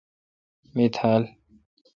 می 0.75 0.85
تھال 0.95 1.23